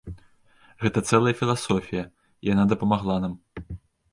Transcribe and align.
Гэта 0.83 1.03
цэлая 1.09 1.33
філасофія, 1.41 2.03
і 2.09 2.45
яна 2.53 2.63
дапамагла 2.73 3.15
нам. 3.27 3.33